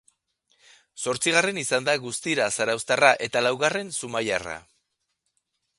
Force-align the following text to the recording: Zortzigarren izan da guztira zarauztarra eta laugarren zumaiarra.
Zortzigarren 1.01 1.59
izan 1.63 1.85
da 1.89 1.95
guztira 2.07 2.49
zarauztarra 2.59 3.13
eta 3.27 3.45
laugarren 3.49 3.95
zumaiarra. 3.99 4.57